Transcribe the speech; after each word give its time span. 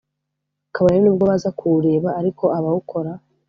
kabone 0.73 0.97
n’ubwo 1.01 1.23
baza 1.31 1.49
kuwureba 1.57 2.09
ariko 2.19 2.43
abawukora 2.57 3.11